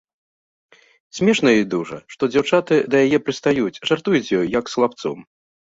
Смешна 1.17 1.49
ёй 1.57 1.61
дужа, 1.73 1.99
што 2.15 2.31
дзяўчаты 2.33 2.81
да 2.95 3.03
яе 3.05 3.19
прыстаюць, 3.29 3.79
жартуюць 3.93 4.25
з 4.27 4.33
ёй, 4.43 4.53
як 4.59 4.65
з 4.77 4.81
хлапцом. 4.81 5.17